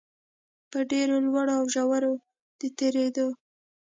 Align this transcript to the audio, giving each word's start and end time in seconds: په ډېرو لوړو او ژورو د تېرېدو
په 0.71 0.79
ډېرو 0.91 1.15
لوړو 1.25 1.51
او 1.57 1.63
ژورو 1.73 2.13
د 2.59 2.61
تېرېدو 2.77 3.27